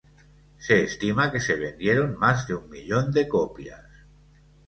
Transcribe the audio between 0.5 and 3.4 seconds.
Se estima que se vendieron más de un millón de